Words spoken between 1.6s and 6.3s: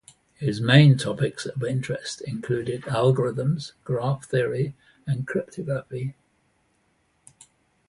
interest included algorithms, graph theory and cryptography.